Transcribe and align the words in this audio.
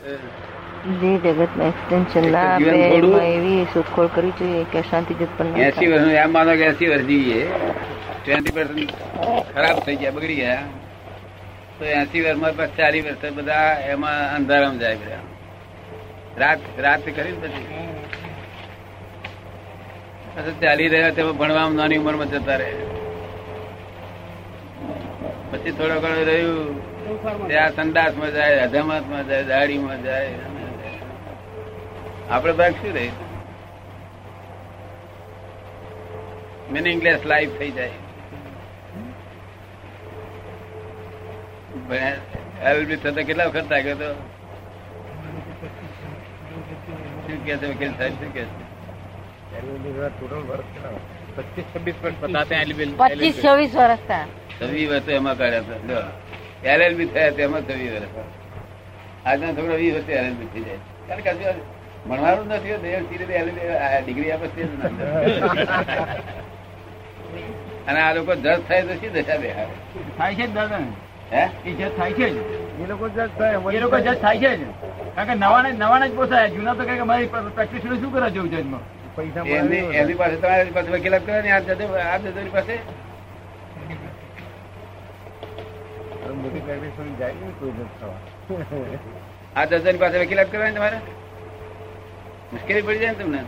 જે 0.00 1.10
જગતમાં 1.24 1.68
એક્સટેન્શન 1.68 2.24
એમાં 2.24 3.24
એવી 3.26 3.66
શોધખોળ 3.72 4.06
કરવી 4.06 4.32
જોઈએ 4.38 4.62
કે 4.72 4.80
શાંતિ 4.90 5.14
જત 5.14 5.28
પણ 5.38 5.56
એસી 5.60 5.88
વર્ષ 5.88 6.14
એમ 6.14 6.32
માનો 6.32 6.52
કે 6.52 6.64
એસી 6.64 6.88
વર્ષ 6.88 7.06
જીવીએ. 7.06 7.42
ટ્વેન્ટી 8.22 8.52
પર્સન્ટ 8.52 8.92
ખરાબ 9.54 9.78
થઈ 9.78 9.96
ગયા 9.96 10.10
બગડી 10.10 10.34
ગયા. 10.34 10.62
તો 11.78 11.84
એસી 11.84 12.20
વર્ષમાં 12.20 12.56
પછી 12.56 12.76
ચાલીસ 12.76 13.04
વર્ષ 13.04 13.34
બધા 13.34 13.72
એમાં 13.88 14.36
અંધારામાં 14.36 14.78
જાય 14.78 14.96
બધા. 14.96 15.22
રાત 16.38 16.60
રાત 16.78 17.02
કરી 17.16 17.36
પછી. 17.42 17.66
ચાલી 20.60 20.88
રહ્યા 20.88 21.10
તેમાં 21.10 21.36
ભણવામાં 21.36 21.76
નાની 21.76 21.96
ઉંમરમાં 21.96 22.30
જતા 22.30 22.56
રહે 22.56 22.70
પછી 25.50 25.72
થોડો 25.72 25.96
ઘણો 26.00 26.24
રહ્યું 26.24 26.89
ત્યાં 27.48 27.72
સંદાસમાં 27.76 28.32
જાય 28.32 28.58
અધમતમાં 28.66 29.24
જાય 29.26 29.44
દાડીમાં 29.44 30.02
જાય. 30.02 30.30
આપડે 32.30 32.52
ભાગ 32.52 32.72
શું 32.72 32.92
રહી? 32.94 33.12
મિનિંગલેસ 36.72 37.22
લાઈફ 37.26 37.54
થઈ 37.58 37.70
જાય. 37.70 37.90
એલબી 42.62 42.96
થતા 42.96 43.22
કેટલા 43.22 43.46
વખત 43.46 43.66
થાય 43.68 43.94
તો? 43.94 44.10
શું 47.26 47.38
કે 47.44 47.56
છે 47.56 47.66
વકીલ 47.66 47.92
સાહેબ 47.92 48.14
શું 48.20 48.32
કે 48.32 48.42
છે? 48.42 48.54
પચીસ 51.40 51.66
છવ્વીસ 53.44 53.74
વર્ષ 53.76 54.04
છવ્વીસ 54.60 54.88
વર્ષ 54.90 55.08
એમાં 55.08 55.36
કાઢ્યા 55.38 55.78
હતા. 55.84 56.29
એલએલબી 56.64 57.06
થયા 57.06 57.32
તેમાં 57.32 57.62
થવી 57.66 57.90
વર્ષ 57.90 58.14
આજના 59.26 59.52
છોકરો 59.56 59.76
વીસ 59.76 59.94
વર્ષે 59.94 60.12
એલએલબી 60.12 60.48
થઈ 60.54 60.64
જાય. 60.66 60.80
કારણ 61.08 61.22
કે 61.24 61.52
ભણવાનું 62.08 62.46
નથી 62.56 62.76
દેવ 62.82 63.02
સીધે 63.08 63.24
ડિગ્રી 64.04 64.32
આપે 64.32 64.46
છે 64.54 64.62
અને 67.88 68.00
આ 68.00 68.12
લોકો 68.14 68.32
જજ 68.36 68.58
થાય 68.68 68.82
તો 68.88 68.94
શી 69.00 69.12
દશા 69.14 69.38
બેહાડે? 69.42 69.74
થાય 70.18 70.34
છે 70.34 70.46
દાદા. 70.54 70.80
હે? 71.32 71.44
એ 71.64 71.70
જજ 71.72 71.90
થાય 71.96 72.14
છે 72.14 72.26
એ 72.82 72.86
લોકો 72.88 73.08
જજ 73.08 73.28
થાય 73.38 73.58
એ 73.76 73.80
લોકો 73.80 73.96
જજ 73.98 74.16
થાય 74.20 74.38
છે 74.40 74.66
કારણ 75.16 75.28
કે 75.28 75.34
નવાને 75.34 75.70
નવાને 75.72 76.06
જ 76.08 76.14
પોસાય. 76.14 76.48
જૂના 76.54 76.74
તો 76.74 76.82
કહે 76.88 76.94
કે 76.96 77.04
મારી 77.04 77.28
પ્રેક્ટિસ 77.56 77.82
શું 78.00 78.10
કરે 78.14 78.28
જવું 78.30 78.50
જજમાં? 78.52 78.82
પૈસા 79.16 79.44
એમની 79.98 80.14
પાસે 80.14 80.36
તમારી 80.42 80.74
પાસે 80.76 80.90
વકીલાત 80.90 81.24
કરે 81.26 81.42
ને 81.42 81.50
આ 81.52 81.60
જજો 81.60 81.86
આ 82.02 82.18
જજોની 82.18 82.52
પાસે? 82.56 82.74
મોટી 86.34 86.62
પ્રેક્ટિસ 86.66 86.92
કરી 86.96 87.14
જાય 87.20 87.34
ને 87.40 87.52
કોઈ 87.60 87.72
જજ 87.76 87.80
થવા 87.98 88.18
આ 89.56 89.64
જજોની 89.66 90.00
પાસે 90.02 90.16
વકીલાત 90.22 90.50
કરવાની 90.52 90.76
તમારે? 90.76 90.98
મુશ્કેલી 92.52 92.82
પડી 92.86 93.00
જાય 93.02 93.12
ને 93.12 93.18
તમને 93.18 93.38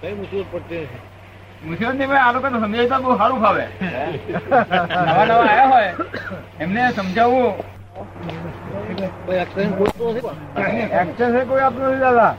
કઈ 0.00 0.14
મુશ્કેલી 0.14 0.46
થાય 0.48 0.86
મુશ્કેલ 1.62 1.92
નહીં 1.92 2.10
ભાઈ 2.10 2.24
આ 2.26 2.32
લોકો 2.34 2.48
સમજાવતા 2.64 3.00
બહુ 3.04 3.10
સારું 3.18 3.40
ફાવે. 3.42 3.64
નવા 5.08 5.24
નવા 5.24 5.38
આયા 5.44 5.68
હોય. 5.72 5.92
એમને 6.60 6.82
સમજાવવું. 6.92 7.52
એક્સટેન્શન 9.38 9.74
કોઈ 11.48 11.62
આપતું 11.62 11.86
નથી 11.88 12.00
દાદા. 12.00 12.32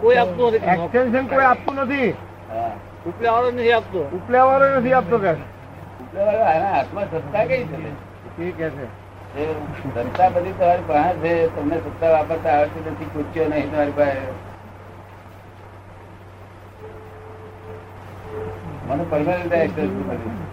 કોઈ 0.00 0.18
આપતું 0.18 0.48
નથી? 0.48 0.70
એક્સટેન્શન 0.74 1.26
કોઈ 1.32 1.46
આપતું 1.46 1.76
નથી. 1.84 2.10
હા. 3.06 3.10
ઉપલા 3.10 3.32
વાળો 3.32 3.50
નથી 3.50 3.72
આપતો. 3.72 3.98
ઉપલેવાળો 4.02 4.80
નથી 4.80 4.92
આપતો 4.92 5.18
કે? 5.18 5.30
ઉપલેવાળો 5.30 6.38
આના 6.38 6.70
હાથમાં 6.70 7.04
સત્તા 7.04 7.44
કઈ 7.44 7.64
છે? 7.64 8.42
એ 8.42 8.50
કે 8.50 8.70
છે. 8.70 9.06
સત્તા 9.94 10.28
બધી 10.28 10.52
તમારી 10.52 10.82
પાસે 10.86 11.18
છે 11.18 11.56
તમને 11.56 11.76
સત્તા 11.76 12.10
વાપરતા 12.10 12.50
આવડતી 12.50 12.90
નથી 12.90 13.04
પૂછ્યો 13.04 13.48
નહીં 13.48 13.72
તમારી 13.72 13.90
પાસે. 13.90 14.46
મને 18.88 19.04
પરમાનન્ટ 19.10 19.52
એક્સેસ 19.52 19.90
મળ્યું. 19.90 20.46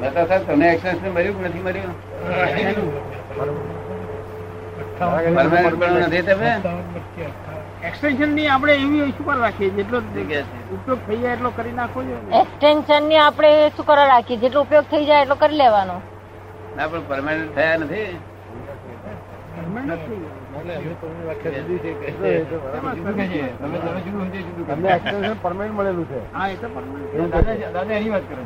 મહેતા 0.00 0.26
સાહેબ 0.26 0.46
તમને 0.46 0.68
એક્સેસ 0.68 0.94
મળ્યું 1.14 1.42
નથી 1.42 1.58
મળ્યું? 1.58 1.94
પરમાનન્ટ 5.36 6.06
નથી 6.06 6.22
તમે? 6.22 6.60
એક્સટેન્શનની 7.82 8.48
આપણે 8.48 8.72
એવી 8.74 9.12
શું 9.12 9.26
કરવા 9.26 9.40
રાખીએ 9.42 9.70
જેટલો. 9.70 9.98
ઉપયોગ 10.76 11.00
થઈ 11.06 11.18
જાય 11.22 11.34
એટલો 11.36 11.50
કરી 11.50 11.72
નાખવો 11.72 12.02
જોઈએ 12.02 12.40
એક્સટેન્શનની 12.40 13.18
આપણે 13.18 13.50
શું 13.76 13.86
કરવા 13.86 14.06
રાખીએ? 14.12 14.38
જેટલો 14.44 14.60
ઉપયોગ 14.62 14.86
થઈ 14.90 15.04
જાય 15.06 15.22
એટલો 15.22 15.36
કરી 15.36 15.58
લેવાનો. 15.58 15.96
ના 16.76 16.88
પણ 16.88 17.04
પરમાનન્ટ 17.08 17.54
થયા 17.54 17.76
નથી. 17.76 18.08
પરમાનન્ટ 19.56 20.08
મળેલું 25.72 26.06
છે. 26.08 26.20
હા 26.32 26.48
એ 26.48 26.56
તો 26.56 26.68
દાદા 27.28 27.96
એની 27.96 28.10
વાત 28.10 28.24
કરે. 28.28 28.42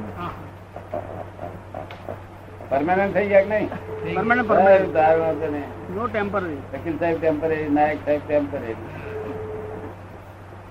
પરમાનન્ટ 2.70 3.14
થઈ 3.14 3.28
ગયા 3.28 3.42
કે 3.42 3.48
નહીં? 3.48 3.69
પરમાનન્ટ 4.16 4.48
પરમાનન્ટ 4.48 4.94
વાંધો 5.22 5.46
નહીં. 5.46 5.69
નો 5.94 6.06
ટેમ્પરરી 6.08 6.58
વકીલ 6.72 6.96
સાહેબ 6.98 7.19
ટેમ્પરરી 7.19 7.69
નાયક 7.76 7.98
સાહેબ 8.04 8.22
temporary 8.26 8.76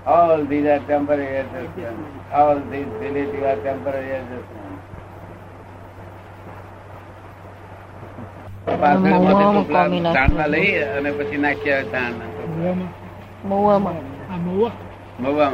all 0.06 0.44
these 0.46 0.66
are 0.66 0.80
temporary 0.86 1.36
adjustments 1.36 2.08
all 2.32 2.58
these 2.70 2.86
relative 3.00 3.44
are 3.44 3.60
temporary 3.62 4.10
adjustments 4.12 4.58
પાછળ 8.66 9.10
કોમી 9.70 10.00
નાખ્યું. 10.00 10.14
તાણમાં 10.14 10.50
લઈ 10.50 10.68
અને 10.96 11.10
પછી 11.12 11.38
નાખ્યા 11.38 11.84
તાણ 11.92 12.14
મહુવામાં 13.44 13.96
મહુવા 15.18 15.50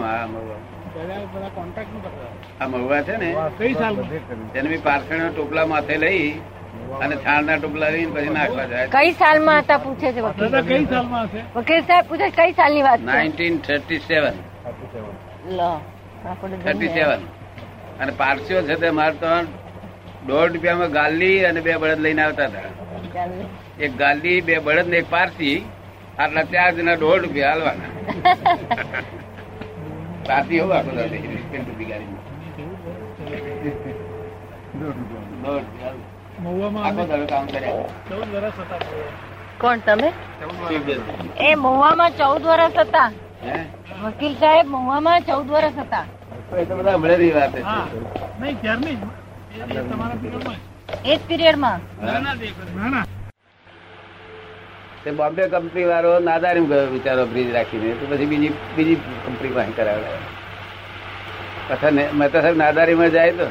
આ 2.61 2.69
મહુવા 2.69 3.03
છે 3.03 3.17
ને 3.19 3.28
કઈ 3.59 3.75
સાલ 3.75 3.95
બધે 3.97 4.69
બી 4.69 4.78
પારસણના 4.81 5.31
ટોપલા 5.31 5.67
માથે 5.67 5.97
લઈ 5.99 6.27
અને 7.05 7.17
છાણના 7.25 7.57
ટોપલા 7.59 7.91
લઈને 7.95 8.11
પછી 8.15 8.33
નાખવા 8.37 8.67
જાય. 8.73 8.87
કઈ 8.89 9.11
સાલમાં 9.21 9.59
હતા 9.63 9.79
પૂછે 9.79 10.09
છે 10.13 10.21
વકીલ 10.23 10.51
વકીલ 11.57 11.83
સાહેબ 11.89 12.07
પૂછે 12.11 12.29
કઈ 12.39 12.53
સાલની 12.59 12.85
વાત 12.89 13.01
nineteen 13.09 13.55
thirty 13.67 14.01
seven. 14.09 14.37
Thirty 16.65 16.91
seven. 16.97 17.21
અને 18.01 18.13
પારસીઓ 18.23 18.59
છે 18.63 18.77
તે 18.83 18.89
મારે 18.99 19.17
તો 19.23 19.33
દોઢ 20.27 20.51
રૂપિયામાં 20.53 20.93
ગાલી 20.99 21.39
અને 21.51 21.61
બે 21.61 21.73
બળદ 21.83 22.01
લઈને 22.07 22.23
આવતા 22.23 22.49
હતા. 22.49 22.71
એક 23.81 23.93
ગાલી 24.03 24.39
બે 24.41 24.55
બળદ 24.67 24.87
ને 24.89 24.97
એક 24.97 25.09
પારસી. 25.11 25.57
આટલા 26.19 26.47
ચાર 26.53 26.71
જણા 26.75 26.99
દોઢ 27.05 27.21
રૂપિયા 27.23 27.53
હાલવાના. 27.53 27.91
પારસી 30.29 30.59
હોવા. 30.59 30.83
દોઢ 30.83 31.03
રૂપિયા. 35.53 36.16
કોણ 39.61 39.79
તમે? 39.79 40.13
એ 41.41 41.55
મહુવામાં 41.55 42.11
ચૌદ 42.11 42.43
વર્ષ 42.43 42.79
હતા. 42.79 43.13
વકીલ 44.03 44.35
સાહેબ 44.35 44.67
મહુવામાં 44.67 45.21
ચૌદ 45.21 45.51
વર્ષ 45.51 45.79
હતા. 45.79 46.05
એ 51.05 51.17
જ. 51.17 51.21
બોમ્બે 55.17 55.49
કંપની 55.49 55.85
વાળો 55.85 56.19
નાદારી 56.19 56.61
ગયો 56.61 56.87
બિચારો 56.87 57.27
બ્રિજ 57.27 57.55
રાખીને. 57.55 57.95
તો 57.95 58.07
પછી 58.07 58.27
બીજી 58.27 58.49
બીજી 58.49 58.95
કંપની 58.95 59.49
પાસે 59.49 59.73
કરાવે. 59.73 60.03
પાછા 61.69 61.91
ને- 61.91 62.11
મહેતા 62.13 62.41
સાહેબ 62.41 62.57
નાદારીમાં 62.57 63.09
જાય 63.09 63.33
તો? 63.33 63.47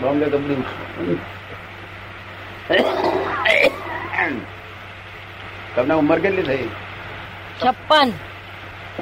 બોમ્બે 0.00 0.26
કંપની 0.26 0.62
તમને 5.74 5.94
ઉંમર 5.94 6.18
કેટલી 6.18 6.44
થઈ? 6.44 6.68
છપ્પન. 7.60 8.08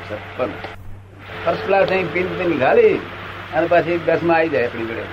છપ્પન. 0.00 0.50
ફર્સ્ટ 1.44 1.64
ક્લાસ 1.67 1.90
અહીં 1.90 2.08
પિન 2.12 2.29
પિન 2.38 2.52
ઘાલી 2.58 2.94
અને 3.55 3.67
પછી 3.67 3.99
દસમાં 4.06 4.37
આવી 4.37 4.50
જાય 4.50 4.67
આપણી 4.67 4.88
જોડે. 4.88 5.05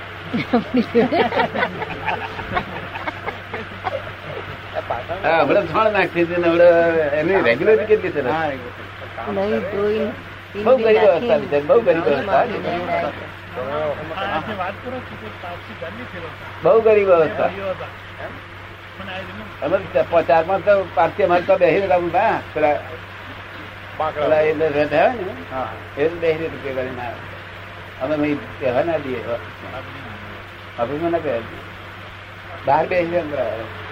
હા 5.23 5.39
હમણાં 5.41 5.67
ત્રણ 5.67 5.93
નાખતી 5.93 6.23
હતી 6.23 6.41
ને 6.43 6.49
હમણાં 6.49 6.95
એની 7.19 7.41
રેગ્યુલર 7.43 7.83
કેટલી 7.89 8.13
છે? 8.13 8.21
નહીં 9.29 9.63
ધોઈ 9.71 10.05
બહુ 10.63 10.73
ગરીબ 10.77 11.03
અવસ્થા 11.07 11.37
બિચારી, 11.43 11.67
બહુ 11.69 11.77
ગરીબ 11.81 12.07
અવસ્થા. 12.07 12.43
કે 12.45 12.59
બહુ 16.63 16.73
ગરીબ 16.81 17.09
અવસ્થા. 17.09 17.49
અમે 19.63 19.77
ચાર 19.93 20.05
પાંચ 20.11 20.27
તો 20.65 20.73
અમારી 20.95 21.23
અમારે 21.23 21.45
તો 21.47 21.55
બેસી 21.57 21.81
રહેતા 21.81 21.99
હતા 22.07 22.39
પેલા 22.53 22.77
પેલા 24.15 24.41
એ 24.41 24.53
રહેતા 24.77 25.07
હોય 25.07 25.25
ને. 25.27 25.33
એ 25.97 26.09
બેસી 26.21 26.49
રૂપિયા 26.53 26.77
કરીને 26.77 27.03
આવે 27.05 27.19
અમે 28.01 28.15
ભાઈ 28.17 28.37
કહેવા 28.59 28.83
ના 28.83 28.97
દઈએ. 28.97 29.19
અભિમાન. 30.79 31.11
ના 31.11 31.19
કહેવા 31.19 31.43
દઈએ 31.47 31.63
બહાર 32.67 32.85
બેસી 32.87 33.19
અંદર 33.19 33.39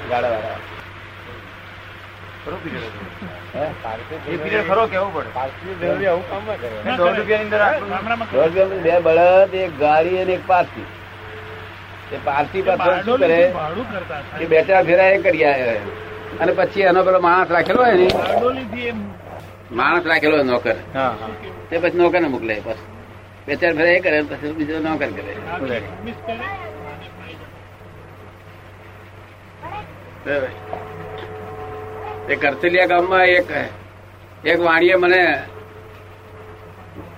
ગાડા 0.09 0.31
વાળા 0.33 0.72
હે? 2.45 3.65
એ 4.29 4.37
પીરિયડ 4.37 4.67
ખરો 4.67 4.83
કેવું 4.87 5.11
પડે. 5.13 5.29
આવું 6.07 6.25
કામ 6.29 6.43
ના 6.47 6.57
કરે. 6.57 6.69
રૂપિયાની 7.17 7.45
અંદર 7.45 7.61
આટલું 7.61 7.89
દોઢ 8.33 8.53
કિલોમીટર 8.53 8.83
બે 8.85 8.93
બળદ 9.07 9.53
એક 9.63 9.73
ગાડી 9.79 10.19
અને 10.21 10.33
એક 10.37 10.43
પારસી 10.47 10.85
એ 12.11 12.21
પારસી 12.25 12.63
પાછળ 12.69 13.03
શું 13.05 13.17
કરે? 13.19 13.39
કે 14.39 14.45
બે 14.53 14.63
ચાર 14.69 14.83
ફેરા 14.85 15.09
એ 15.11 15.19
કરી 15.25 15.45
આવે 15.45 15.75
અને 16.41 16.51
પછી 16.59 16.87
એનો 16.91 17.01
પેલો 17.03 17.19
માણસ 17.27 17.49
રાખેલો 17.55 17.81
હોય 17.83 17.95
ને 17.95 18.07
માણસ 19.71 20.05
રાખેલો 20.05 20.35
હોય 20.37 20.45
નોકર. 20.51 20.77
હા 20.93 21.11
હા. 21.21 21.29
તે 21.69 21.75
પછી 21.79 21.97
નોકર 21.97 22.19
ને 22.21 22.29
મોકલે 22.35 22.55
પછી 22.61 22.85
બે 23.47 23.53
ચાર 23.55 23.73
ફેરા 23.77 23.95
એ 23.97 24.01
કરે 24.01 24.17
પછી 24.29 24.53
બીજો 24.57 24.75
નોકર 24.81 25.09
કરે. 25.15 25.33
એ 32.29 32.35
કરતલિયા 32.35 32.85
ગામમાં 32.85 33.25
એક 33.25 33.49
એક 34.45 34.59
વાણીએ 34.59 34.95
મને 34.95 35.21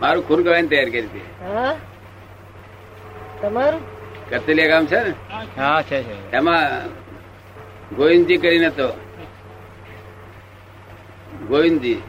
મારું 0.01 0.27
ખૂન 0.27 0.43
કહેવાય 0.43 0.67
તૈયાર 0.67 0.89
કરી 0.89 1.01
હતી. 1.01 1.25
તમારું? 3.41 3.81
કરતલિયા 4.29 4.67
ગામ 4.67 4.85
છે 4.85 4.99
ને? 5.03 5.13
હા 5.57 5.81
છે 5.81 6.03
છે. 6.03 6.31
એમાં 6.31 6.89
ગોવિંદજી 7.95 8.37
કરીને 8.37 8.69
તો 8.69 8.87
ગોવિંદજી. 11.47 12.01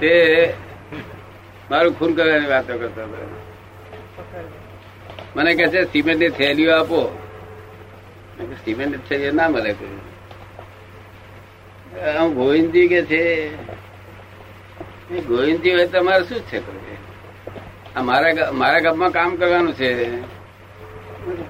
તે 0.00 0.12
મારું 1.70 1.98
ખૂન 1.98 2.12
કરવાની 2.14 2.48
વાતો 2.48 2.78
કરતો 2.78 3.02
હતો. 3.02 3.18
મને 5.36 5.54
કહે 5.54 5.66
છે 5.66 5.84
સિમેન્ટની 5.84 6.28
થેલીઓ 6.28 6.72
આપો. 6.76 7.00
સિમેન્ટ 8.64 9.08
થેલીઓ 9.08 9.32
ના 9.32 9.48
મળે. 9.48 9.72
કોઈ 9.72 10.15
આમ 11.96 12.34
ગોવિંદજી 12.34 12.88
કે 12.88 13.02
છે 13.02 13.50
ગોવિંદી 15.20 15.74
હોય 15.74 15.86
તમારે 15.86 16.24
શું 16.24 16.40
છે 16.40 16.62
મારા 18.02 18.52
મારા 18.52 18.80
ગામમાં 18.80 19.10
કામ 19.10 19.36
કરવાનું 19.36 19.74
છે. 19.74 20.22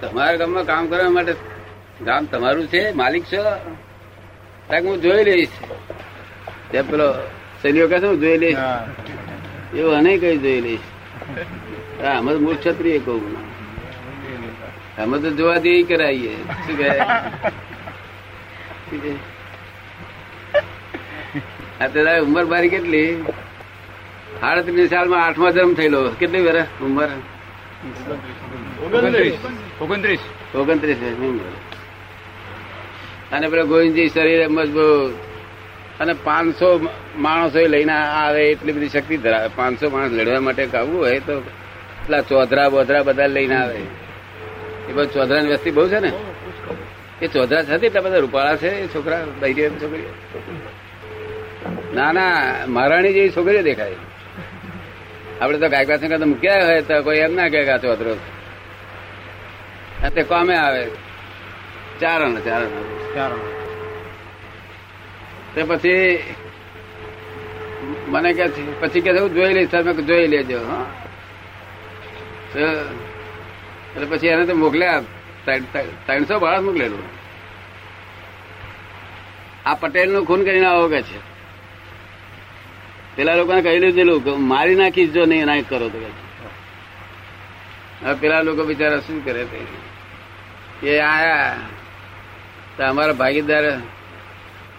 તમારા 0.01 0.37
ગામમાં 0.37 0.65
કામ 0.65 0.87
કરવા 0.87 1.11
માટે 1.11 1.37
ગામ 2.05 2.25
તમારું 2.25 2.67
છે 2.67 2.91
માલિક 2.91 3.25
છો? 3.25 3.43
હું 4.85 5.03
જોઈ 5.03 5.25
લઈશ. 5.25 5.51
તે 6.71 6.83
પેલો 6.83 7.15
સૈનિકો 7.63 7.89
કહે 7.89 8.07
હું 8.07 8.21
જોઈ 8.21 8.39
લઈશ. 8.39 8.59
એવું 9.75 9.95
અને 9.95 10.19
કઈ 10.19 10.39
જોઈ 10.39 10.61
લઈશ. 10.61 10.81
હા 12.03 12.19
અમે 12.19 12.35
મૂળ 12.35 12.55
ક્ષત્રિય 12.55 12.99
કહું. 12.99 13.37
અમે 14.99 15.19
તો 15.19 15.31
જોવા 15.31 15.59
દે 15.59 15.83
કરાવીએ 15.83 16.37
શું 16.67 16.79
કહે? 16.79 17.01
આ 21.81 21.87
તો 21.87 22.05
તારી 22.05 22.21
ઉંમર 22.21 22.45
મારી 22.45 22.69
કેટલી? 22.69 23.25
આડત્રીસ 24.43 24.91
સાલમાં 24.91 25.27
આઠમા 25.27 25.51
જન્મ 25.51 25.75
થયેલો. 25.75 26.09
કેટલી 26.09 26.41
વર્ષ 26.41 26.83
ઉંમર? 26.83 27.09
ઓગણત્રીસ. 28.85 29.35
ઓગણત્રીસ. 29.81 30.19
ઓગણત્રીસ 30.55 30.97
અને 33.33 33.49
પેલો 33.49 33.67
ગોવિંદજી 33.67 34.09
શરીર 34.09 34.49
મજબૂત. 34.49 35.15
અને 36.01 36.13
પાંચસો 36.13 36.89
માણસો 37.17 37.59
લઈને 37.67 37.93
આવે 37.93 38.51
એટલી 38.51 38.73
બધી 38.73 38.89
શક્તિ 38.89 39.17
ધરાવે. 39.17 39.49
પાંચસો 39.57 39.91
માણસ 39.91 40.13
લડવા 40.13 40.41
માટે 40.41 40.67
કાવવું 40.67 41.01
હોય 41.01 41.21
તો 41.21 41.33
એટલા 41.33 42.21
ચોધરા 42.21 42.69
બોધરા 42.69 43.03
બધા 43.03 43.27
લઈને 43.27 43.57
આવે. 43.57 43.81
એ 44.89 44.93
બધું 44.93 45.13
ચોધરાની 45.13 45.49
વસ્તી 45.49 45.71
બહુ 45.71 45.89
છે 45.89 46.01
ને? 46.01 46.13
એ 47.23 47.27
ચોધરા 47.27 47.63
સાથે 47.63 47.87
એટલા 47.87 48.01
બધા 48.01 48.19
રૂપાળા 48.19 48.57
છે 48.57 48.69
એ 48.69 48.87
છોકરા 48.87 49.25
ધૈર્ય 49.41 49.69
છોકરીઓ? 49.69 50.11
ના 51.97 52.13
ના 52.13 52.55
મહારાણી 52.67 53.13
જેવી 53.13 53.31
છોકરીઓ 53.31 53.63
દેખાય. 53.63 53.95
આપડે 55.41 55.59
તો 55.59 55.69
ગાયકા 55.69 55.97
સંગત 55.97 56.23
મૂક્યા 56.23 56.65
હોય 56.65 56.83
તો 56.83 57.03
કોઈ 57.03 57.17
એમ 57.17 57.35
ના 57.35 57.49
કે 57.49 57.65
છે. 57.65 58.37
અને 60.01 60.11
તે 60.11 60.23
કોમે 60.23 60.57
આવે? 60.57 60.91
ચારણ 62.01 62.41
ચારણ. 62.41 62.67
ચારણ. 63.15 63.39
તે 65.55 65.63
પછી 65.63 66.25
મને 68.09 68.33
કે 68.33 68.45
પછી 68.81 69.01
કે 69.01 69.19
હું 69.19 69.35
જોઈ 69.35 69.55
લઈશ 69.55 69.71
તમે 69.71 69.93
જોઈ 69.93 70.27
લેજો 70.27 70.59
હા. 70.59 70.87
તો 72.53 72.59
એટલે 73.97 74.17
પછી 74.17 74.27
એને 74.27 74.47
તો 74.47 74.55
મોકલ્યા 74.55 75.03
ત્રણ- 75.45 75.73
ત્રણ- 75.73 76.07
ત્રણસો 76.07 76.39
બાળક 76.39 76.63
મોકલેલું. 76.63 77.03
આ 79.67 79.75
પટેલનું 79.75 80.27
ખૂન 80.27 80.45
કરીને 80.45 80.67
આવો 80.67 80.89
કે 80.89 81.03
છે? 81.03 81.36
પેલા 83.17 83.37
લોકોને 83.39 83.61
કહી 83.63 83.81
દીધેલું 83.81 84.25
કે 84.25 84.33
મારી 84.53 84.79
નાખીશ 84.81 85.13
જો 85.17 85.23
નહીં 85.25 85.47
ના 85.47 85.61
કરો 85.69 85.89
તો 85.89 85.99
કે 85.99 86.11
પેલા 88.21 88.43
લોકો 88.47 88.63
બિચારા 88.65 89.01
શું 89.01 89.19
કરે 89.25 89.43
એ 90.85 90.99
આયા, 91.01 91.57
તો 92.77 92.83
અમારા 92.85 93.19
ભાગીદાર 93.21 93.65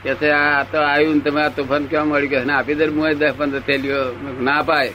કે 0.03 0.11
છે, 0.15 0.29
આ 0.31 0.63
તો 0.71 0.77
આવ્યું 0.81 1.19
તમે 1.25 1.41
આ 1.41 1.49
તોફાન 1.49 1.83
કેવા 1.89 2.05
મળી 2.05 2.27
ગયો 2.27 2.45
ને, 2.45 2.53
આપી 2.53 2.77
દે 2.79 2.85
મુએ 2.97 3.13
દસ 3.15 3.33
પંદર 3.37 3.61
થેલીઓ. 3.67 4.01
ના 4.41 4.61
પાય 4.61 4.93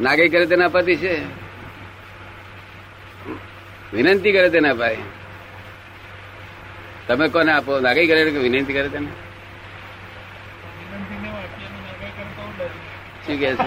નાગે 0.00 0.24
કરે 0.28 0.46
તેના 0.46 0.68
પતિ 0.68 0.94
છે. 0.96 1.14
વિનંતી 3.92 4.32
કરે 4.32 4.48
તેના 4.50 4.74
ભાઈ. 4.74 5.02
તમે 7.06 7.28
કોને 7.28 7.52
આપો? 7.52 7.72
નાગે 7.80 8.02
કરે 8.06 8.20
વિનંતી 8.44 8.74
કરે 8.76 8.88
તેને? 8.88 9.10
શું 13.28 13.38
કે 13.38 13.48
છે. 13.56 13.66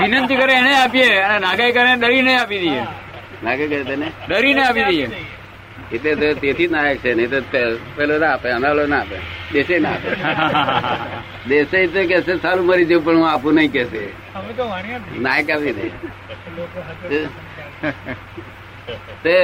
વિનંતી 0.00 0.36
કરે 0.40 0.54
એને 0.60 0.72
આપીએ. 0.76 1.10
અને 1.22 1.38
નાગાઈ 1.44 1.72
કરે 1.76 1.96
ડરીને 2.00 2.32
આપી 2.40 2.60
દઈએ. 2.64 2.82
નાગઈ 3.44 3.68
કરે 3.68 3.84
તેને? 3.84 4.08
ડરીને 4.28 4.62
આપી 4.66 4.84
દઈએ. 4.84 5.08
એટલે 5.92 6.14
તો 6.16 6.26
તેથી 6.40 6.68
જ 6.68 6.70
નાયક 6.72 6.98
છે 6.98 7.14
નહીં 7.14 7.30
તો 7.30 7.38
પેલો 7.96 8.14
ના 8.18 8.32
આપે 8.34 8.48
અનાલો 8.50 8.86
ના 8.86 9.00
આપે 9.00 9.16
દેશે 9.52 9.78
ના 9.78 9.90
આપે. 9.90 10.10
દેશે 11.48 11.86
તો 11.86 12.00
કે 12.10 12.16
છે 12.22 12.34
સારું 12.42 12.64
મરી 12.66 12.84
જવું 12.84 13.04
પણ 13.04 13.16
હું 13.16 13.28
આપું 13.30 13.54
નહીં 13.54 13.72
કે 13.72 13.84
છે. 13.84 14.04
નાયક 15.20 15.50
આપી 15.50 15.72
દે. 15.72 15.84
તે 19.24 19.36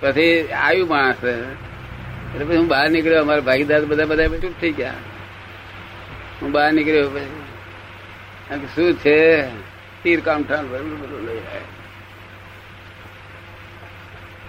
પછી 0.00 0.52
આવ્યું 0.66 0.88
માણસ. 0.88 1.24
એટલે 1.24 2.44
પછી 2.44 2.56
હું 2.56 2.68
બહાર 2.68 2.86
નીકળ્યો 2.90 3.22
અમારા 3.22 3.46
ભાગીદાર 3.50 3.82
બધા 3.90 4.08
બધા 4.12 4.40
ચૂપ 4.44 4.54
થઈ 4.60 4.72
ગયા. 4.72 5.00
હું 6.44 6.52
બહાર 6.52 6.72
નીકળ્યો 6.72 7.10
પછી. 7.10 8.66
શું 8.74 8.94
છે? 8.94 9.46
તીર 10.02 10.20
કામઠાણ 10.20 10.64
બધું 10.64 11.26
લઈ 11.26 11.38
આવ્યા 11.38 11.60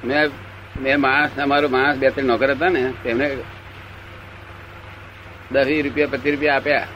મેં 0.05 0.29
મેં 0.81 1.01
માણસ, 1.01 1.39
અમારો 1.39 1.69
માણસ 1.69 1.97
બે, 1.97 2.09
ત્રણ 2.09 2.23
નોકર 2.23 2.51
હતા 2.51 2.69
ને, 2.69 2.93
તેમને 3.03 3.37
દસ 5.51 5.65
રૂપિયા, 5.67 6.07
પચીસ 6.07 6.33
રૂપિયા 6.33 6.55
આપ્યા. 6.55 6.87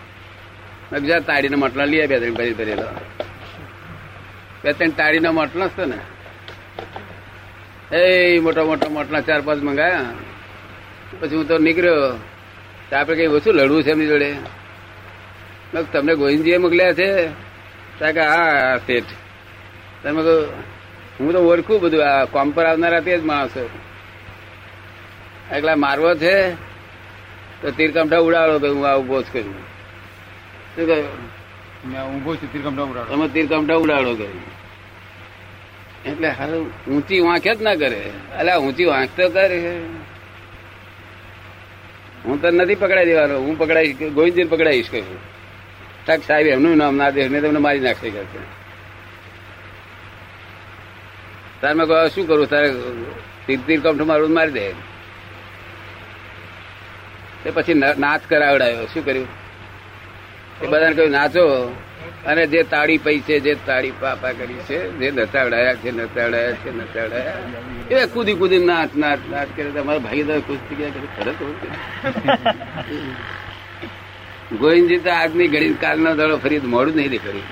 બીજા 1.00 1.20
તાળીનો 1.20 1.58
મટલો 1.58 1.86
લઈ 1.86 2.08
બે, 2.08 2.20
ત્રણ 2.20 2.34
ભરી 2.34 2.54
ભરેલો. 2.54 2.88
બે, 4.64 4.74
ત્રણ 4.74 4.90
તાળીનો 4.90 5.32
મટલો 5.32 5.68
છે 5.68 5.86
ને. 5.86 6.00
એ 7.98 8.40
મોટા 8.40 8.64
મોટા 8.64 8.90
મોટલા 8.90 9.22
ચાર, 9.22 9.42
પાંચ 9.42 9.64
મંગાયા. 9.64 10.06
પછી 11.20 11.36
હું 11.36 11.48
તો 11.48 11.58
નીકળ્યો. 11.58 12.20
આપણે 12.96 13.16
કઈ 13.16 13.28
ઓછું 13.28 13.54
લડવું 13.54 13.84
છે 13.84 13.92
એમની 13.92 14.08
જોડે? 14.08 14.59
તમને 15.74 16.16
ગોવિંદજીએ 16.16 16.58
મોકલ્યા 16.58 16.94
છે? 16.94 17.10
કે 18.00 18.22
હા 18.22 18.78
શેઠ. 18.78 19.04
તમે 20.04 20.22
કહું 20.22 20.48
હું 21.20 21.34
તો 21.34 21.40
ઓળખું 21.40 21.82
બધું 21.82 22.04
આ 22.06 22.26
કોમ 22.26 22.52
પર 22.52 22.66
આવનારા 22.66 23.00
તે 23.00 23.18
જ 23.18 23.24
માણસો. 23.24 23.70
એકલા 25.56 25.76
મારવો 25.76 26.16
છે 26.16 26.36
તો 27.62 27.72
તીરકમઠા 27.72 28.18
ઉડાડો 28.18 28.60
કે 28.60 28.68
હું 28.68 28.88
આવું 28.88 29.24
જ 29.24 29.28
કર્યું 29.34 29.60
શું 30.76 30.86
કહ્યું? 30.88 32.14
ઊંઘો 32.14 32.36
છું 32.36 32.52
તીરકમઠા 32.54 32.84
ઉડાડો. 32.84 33.16
તમે 33.16 33.28
તીરકમઠા 33.28 33.76
ઉડાડો 33.76 34.14
કર્યું 34.16 34.60
એટલે 36.06 36.30
હાલ 36.30 36.54
ઊંચી 36.92 37.20
વાંખ 37.20 37.48
જ 37.58 37.62
ના 37.62 37.76
કરે. 37.76 38.04
અલા 38.40 38.58
ઊંચી 38.58 38.86
વાંખ 38.86 39.10
તો 39.18 39.30
કરે. 39.30 39.60
હું 42.26 42.42
તો 42.42 42.48
નથી 42.50 42.76
પકડાઈ 42.76 43.06
દેવાનો. 43.06 43.36
હું 43.40 43.58
પકડાઈશ 43.58 43.96
ગોવિંદજી 44.04 44.44
પકડાઈશ 44.44 44.90
કહ્યું 44.92 45.39
તક 46.06 46.20
સાહેબ 46.28 46.48
એમનું 46.48 46.78
નામ 46.78 46.96
ના 46.96 47.10
દે 47.10 47.28
ને 47.28 47.42
તમને 47.42 47.60
મારી 47.60 47.80
નાખશે 47.80 48.10
કે. 48.10 48.24
તારે 51.62 51.74
મેં 51.74 51.88
કહ્યું, 51.88 52.10
શું 52.10 52.28
કરું? 52.28 52.48
તારે 52.50 52.70
તીર 53.48 53.60
તીર 53.68 53.80
કમઠું 53.82 54.08
મારું 54.08 54.34
મારી 54.34 54.52
દે. 54.52 54.66
એ 57.46 57.52
પછી 57.54 57.74
નાચ 57.74 58.22
કરાવડાયો. 58.30 58.86
શું 58.86 59.06
કર્યું? 59.06 59.28
એ 60.62 60.68
બધાને 60.68 60.94
કહ્યું 60.94 61.12
નાચો. 61.12 61.76
અને 62.26 62.48
જે 62.48 62.64
તાળી 62.64 62.98
પૈ 62.98 63.20
છે 63.20 63.40
જે 63.40 63.56
તાળી 63.66 63.92
પાપા 64.00 64.32
કરી 64.32 64.54
છે 64.54 64.78
જે 64.92 65.12
નચાવડાયા 65.12 65.74
છે 65.74 65.92
નચાવડાયા 65.92 66.52
છે 66.52 66.70
નચાવડાયા. 66.78 67.34
એ 67.92 68.06
કૂદી 68.06 68.34
કૂદી 68.34 68.66
નાચ 68.66 68.90
નાચ 68.96 69.20
નાચ 69.32 69.48
કરે 69.56 69.72
તમારા 69.72 70.00
ભાઈ 70.00 70.24
તો 70.24 70.42
ખુશ 70.42 70.64
થઈ 70.70 70.76
ગયા 70.76 70.90
કરે 70.90 71.08
ખરે 71.16 71.34
તો 71.40 71.46
ગોવિંદજી 74.58 74.98
તો 74.98 75.10
આજની 75.10 75.48
ઘડી 75.48 75.74
કાલનો 75.74 76.16
દાડો 76.16 76.38
ફરી 76.38 76.60
મોડું 76.60 76.96
નહીં 76.96 77.10
દેખાડ્યું 77.10 77.44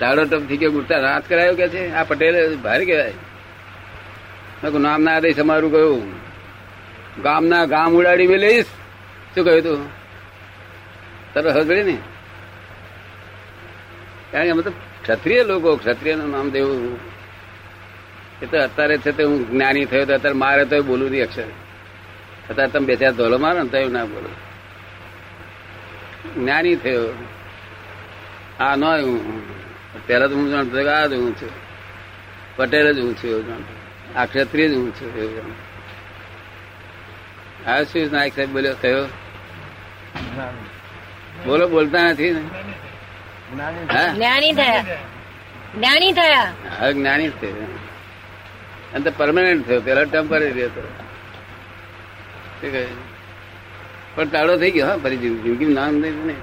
તાળો 0.00 0.24
ટપથી 0.24 0.56
કે 0.56 0.68
ગુરતા 0.68 0.98
રાત 0.98 1.28
કરાયો 1.28 1.54
કે 1.54 1.68
છે? 1.68 1.92
આ 1.92 2.04
પટેલ 2.04 2.56
ભારે 2.56 2.84
કહેવાય. 2.84 3.12
મેં 4.62 4.82
નામ 4.82 5.02
ના 5.02 5.16
આદેશ 5.16 5.38
અમારું 5.38 5.70
કહ્યું 5.70 6.14
ગામના 7.22 7.64
ગામ 7.64 7.94
ઉડાડી 7.94 8.26
મેલીશ 8.26 8.66
શું 9.34 9.44
કહ્યું 9.44 9.62
તું? 9.62 9.88
તરત 11.34 11.46
હસબડી 11.46 11.82
ને? 11.82 11.96
કારણ 14.32 14.56
કે 14.56 14.62
તો 14.62 14.72
ક્ષત્રિય 15.02 15.42
લોકો 15.42 15.76
ક્ષત્રિયનું 15.76 16.30
નામ 16.30 16.50
દેવું. 16.50 16.98
એ 18.42 18.46
તો 18.46 18.56
અત્યારે 18.58 18.98
છે 18.98 19.12
તે 19.12 19.22
હું 19.22 19.50
જ્ઞાની 19.50 19.84
થયો 19.84 20.04
તો 20.04 20.14
અત્યારે 20.14 20.38
મારે 20.38 20.64
તો 20.64 20.82
બોલું 20.82 21.10
નહીં 21.10 21.24
અક્ષર. 21.24 21.48
અત્યારે 22.50 22.72
તમે 22.72 22.86
બે 22.86 22.96
ચાર 22.96 23.12
ધોલો 23.12 23.38
મારો 23.38 23.62
ને 23.62 23.68
તો 23.68 23.76
એવું 23.78 23.92
ના 23.92 24.04
બોલો. 24.04 24.28
જ્ઞાની 26.34 26.76
થયો. 26.76 27.14
આ 28.60 28.76
ન 28.76 28.84
હું. 28.84 29.56
પેલા 30.06 30.26
તો 30.26 30.34
હું 30.34 30.50
જાણતો 30.50 30.90
આ 30.90 31.06
જ 31.06 31.12
હું 31.12 31.42
છું. 31.42 31.50
પટેલ 32.56 32.92
જ 32.92 32.98
હું 32.98 33.14
છું 33.14 33.30
એવું 33.30 33.46
જાણતો 33.46 34.18
આ 34.18 34.26
ક્ષત્રિય 34.26 34.68
જ 34.68 34.74
હું 34.74 34.94
છું 34.94 35.16
એવું 35.16 35.34
જાણતો 35.34 35.66
આ 37.70 37.82
શું 37.82 38.08
નાયક 38.12 38.34
સાહેબ 38.34 38.52
બોલ્યો? 38.52 38.74
કયો 38.80 39.06
બોલો 41.46 41.68
બોલતા 41.68 42.02
નથી 42.02 42.30
ને. 42.30 42.42
જ્ઞાની 44.14 44.52
થયા. 44.52 44.84
જ્ઞાની 45.74 46.12
થયા. 46.12 46.52
હવે 46.78 46.92
જ્ઞાની 46.92 47.28
જ 47.28 47.32
થયો. 47.40 47.78
અને 48.94 49.04
તો 49.04 49.12
પરમાનન્ટ 49.16 49.66
થયો. 49.66 49.80
પેલા 49.80 50.04
ટેમ્પરરી 50.04 50.64
હતો 50.64 50.80
શું 50.80 52.60
કહે 52.60 52.86
પણ 54.16 54.28
તાળો 54.34 54.56
થઈ 54.56 54.70
ગયો 54.70 54.86
હા 54.88 54.96
ફરી 54.96 55.16
જિંદગી 55.16 55.74
નામ 55.78 55.94
નહીં 56.02 56.26
ને 56.26 56.34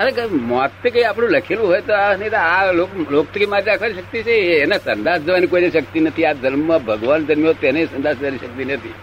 અરે 0.00 0.26
મોત 0.26 0.70
તો 0.82 0.90
કઈ 0.90 1.04
આપણું 1.04 1.30
લખેલું 1.30 1.66
હોય 1.66 1.80
તો 1.88 1.92
આ 1.94 2.14
નહીં 2.20 2.30
તો 2.30 2.36
આ 2.36 2.72
લોક 2.72 3.36
માટે 3.48 3.70
આખરી 3.70 3.94
શક્તિ 3.94 4.22
છે. 4.22 4.34
એને 4.62 4.76
સંદાસ 4.78 5.20
જવાની 5.26 5.46
કોઈ 5.46 5.70
શક્તિ 5.70 6.00
નથી. 6.00 6.26
આ 6.26 6.32
ધર્મમાં 6.32 6.84
ભગવાન 6.84 7.26
જન્મ્યો 7.26 7.52
તેને 7.52 7.86
સંદાસ 7.86 8.16
જવાની 8.16 8.38
શક્તિ 8.38 8.64
નથી. 8.64 8.94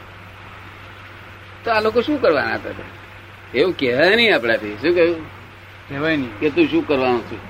તો 1.63 1.71
આ 1.71 1.81
લોકો 1.81 2.01
શું 2.01 2.21
કરવાના 2.21 2.55
હતા 2.55 2.89
એવું 3.55 3.73
કહેવાય 3.79 4.15
નહીં 4.15 4.35
આપણાથી. 4.35 4.75
શું 4.81 4.95
કહ્યું? 4.95 5.21
કહેવાય 5.89 6.17
નહીં. 6.17 6.33
કે 6.39 6.49
તું 6.49 6.65
શું 6.71 6.87
કરવાનું 6.87 7.23
છું? 7.29 7.41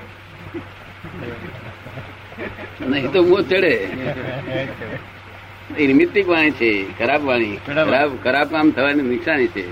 નહીં 2.92 3.12
તો 3.12 3.24
મોત 3.24 3.50
ચડે. 3.50 3.74
એ 5.78 5.88
નિમિત્તિક 5.88 6.28
વાણી 6.28 6.52
છે 6.52 7.00
ખરાબ 7.00 7.24
વાણી. 7.24 7.60
ખરાબ 7.66 8.24
ખરાબ 8.24 8.52
કામ 8.52 8.72
થવાની 8.72 9.02
નિશાની 9.02 9.48
છે. 9.48 9.72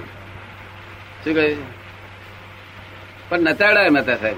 શું 1.24 1.34
કહે? 1.34 1.56
પણ 3.30 3.40
નચાડાય 3.40 3.90
મતા 3.90 4.16
સાહેબ. 4.16 4.38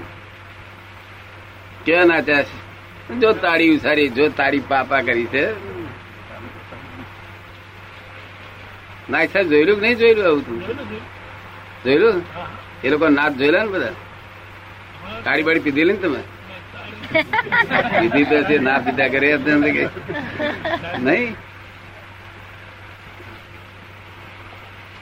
કેવા 1.84 2.04
નાચ્યા 2.04 2.42
છે? 2.42 2.72
જો 3.20 3.32
તાળી 3.32 3.76
ઉસારી 3.76 4.08
જો 4.08 4.28
તારી 4.28 4.58
પાપા 4.58 5.00
કરી 5.00 5.24
છે. 5.24 5.44
ના 9.10 9.24
સાહેબ 9.24 9.48
જોયેલું 9.48 9.76
કે 9.76 9.80
નહીં 9.80 9.98
જોયેલું 9.98 10.26
આવું 10.26 10.46
તું? 10.46 10.62
જોયેલું 11.84 12.22
એ 12.84 12.90
લોકો 12.90 13.08
નાચ 13.08 13.32
જોયેલા 13.32 13.62
ને 13.62 13.68
બધા? 13.68 13.94
તાળી 15.24 15.42
બાળી 15.42 15.60
પીધેલી 15.60 15.92
ને 15.92 15.98
તમે? 15.98 16.20
પીધી 18.00 18.24
તો 18.24 18.42
છે 18.42 18.58
ના 18.58 18.78
પીધા 18.78 19.08
કરે 19.08 19.38
નહીં? 20.98 21.36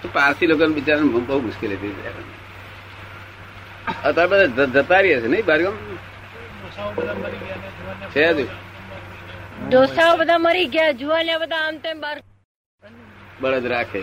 તો 0.03 0.09
પારસી 0.13 0.47
લોકો 0.47 0.67
બિચારા 0.67 1.01
બહુ 1.03 1.41
મુશ્કેલી 1.41 1.77
હતી 1.77 1.95
અત્યારે 4.05 4.27
બધા 4.27 4.65
જતા 4.65 5.01
રહ્યા 5.01 5.21
છે 5.21 5.27
નહીં 5.27 5.45
બારગામ 5.45 5.77
છે 8.15 8.29
હજુ 8.29 8.47
ડોસાઓ 9.69 10.17
બધા 10.17 10.39
મરી 10.39 10.67
ગયા 10.67 10.93
જુવાનિયા 10.93 11.39
બધા 11.39 11.57
આમ 11.57 11.77
તેમ 11.77 12.01
બાર 12.01 12.23
બળદ 13.41 13.67
રાખે. 13.67 14.03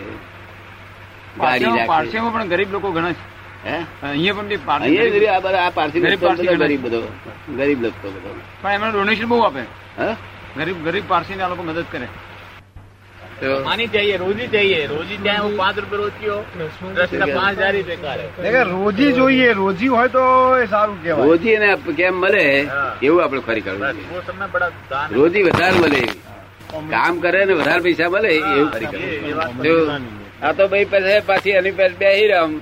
ગાડી 1.38 1.64
રાખે. 1.64 1.86
પારસીમાં 1.86 2.32
પણ 2.32 2.48
ગરીબ 2.48 2.72
લોકો 2.72 2.92
ઘણા 2.92 3.12
છે. 3.12 3.38
હે? 3.70 3.76
અહીંયા 4.02 4.34
પણ 4.34 4.48
પારસી 4.66 4.96
ગરીબ- 4.96 5.26
આ 5.26 5.40
બધા 5.40 5.58
આ 5.58 5.70
પારસી 5.70 6.00
ગરીબ 6.00 6.22
લોકો 6.22 6.26
પારસી 6.26 6.56
ગરીબ 6.56 6.82
બધો. 6.82 7.02
ગરીબ 7.56 7.82
લોકો 7.82 8.10
બધો. 8.10 8.40
પણ 8.62 8.70
એમને 8.70 8.90
ડોનેશન 8.90 9.26
બહુ 9.26 9.40
આપે. 9.40 9.60
હા? 9.98 10.16
ગરીબ 10.56 10.84
ગરીબ 10.84 11.04
પારસી 11.08 11.40
આ 11.40 11.48
લોકો 11.48 11.62
મદદ 11.62 11.84
કરે. 11.92 12.08
રોજી 18.62 19.12
જોઈએ. 19.12 19.52
રોજી 19.52 19.88
હોય 19.88 20.08
તો 20.08 20.22
સારું 20.70 21.02
કહેવાય. 21.02 21.26
રોજી 21.26 21.50
એને 21.50 21.76
કેમ 21.96 22.14
મળે 22.14 22.44
એવું 23.02 23.24
આપણે 23.24 23.40
ખરી 23.40 23.60
કરવું 23.60 23.86
રોજી 25.12 25.42
વધારે 25.42 25.78
મળે. 25.78 26.02
કામ 26.90 27.20
કરે 27.20 27.44
ને 27.44 27.52
વધારે 27.52 27.80
પૈસા 27.80 28.08
મળે 28.08 28.28
એવું 28.28 28.70
ખરી 28.72 28.86
કરવું 28.86 30.06
આ 30.42 30.52
તો 30.52 30.68
ભાઈ 30.68 30.84
પાસે 30.84 31.20
પાછી 31.20 31.50
એની 31.50 31.70
પાસે 31.70 31.94
બે 32.00 32.08
હિરામ 32.16 32.60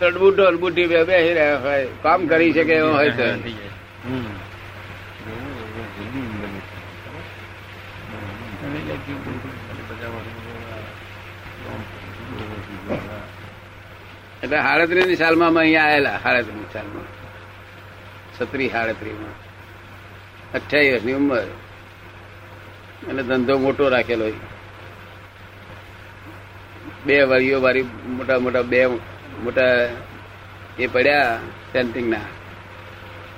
તડબુટો 0.00 0.50
બુટી 0.56 0.86
બે 0.86 1.04
બે 1.04 1.16
હોય. 1.62 1.86
કામ 2.02 2.26
કરી 2.26 2.52
શકે 2.52 2.74
એવો 2.74 2.92
હોય 2.92 3.10
તો. 3.10 3.26
એટલે 14.48 14.62
સાડત્રીસની 14.62 15.16
સાલમાં 15.16 15.48
અમે 15.48 15.60
અહીંયા 15.60 15.86
આવેલા 15.86 16.18
સાડત્રીસની 16.22 16.72
સાલમાં. 16.72 17.08
છત્રીસ 18.36 18.72
સાડત્રીસમાં 18.72 19.36
અઠ્યાવીસ 20.56 20.92
વર્ષની 20.92 21.16
ઉંમર. 21.20 21.48
એટલે 23.08 23.22
ધંધો 23.22 23.58
મોટો 23.58 23.88
રાખેલો 23.88 24.26
બે 27.06 27.22
વાળીઓ 27.22 27.58
વાળી 27.60 27.82
મોટા 28.16 28.38
મોટા 28.38 28.62
બે 28.62 28.80
મોટા 29.44 29.74
એ 30.78 30.86
પડ્યા 30.86 31.36
સેન્ટિંગ 31.72 32.08
ના. 32.10 32.26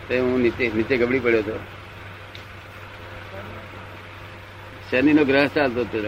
તે 0.08 0.18
હું 0.18 0.40
નીચે 0.42 0.64
નીચે 0.76 0.94
ગબડી 0.96 1.18
પડ્યો 1.18 1.42
હતો. 1.42 1.58
શનિ 4.90 5.12
નો 5.12 5.24
ગ્રહ 5.24 5.46
ચાલતો 5.46 5.80
હતો. 5.80 5.98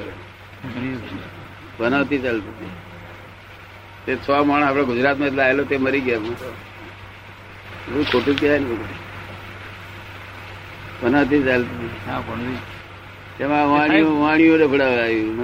બનાવતી 1.79 2.19
ચાલતું 2.19 2.55
હતું. 2.55 2.92
તે 4.05 4.13
છ 4.19 4.29
માણ 4.47 4.65
આપડે 4.65 4.83
ગુજરાતમાં 4.87 5.29
એટલે 5.29 5.43
આવેલો 5.45 5.65
તે 5.65 5.77
મરી 5.79 6.03
ગયા 6.03 6.23
એવું 7.89 8.05
ખોટું 8.07 8.37
કહેવાય 8.37 8.61
ને. 8.61 8.97
બનાવતી 11.01 11.43
ચાલતું 11.43 11.91
તેમાં 13.39 13.67
વાણીઓ 13.71 14.11
વાણીઓ 14.21 14.55
રખડાવાયું 14.59 15.39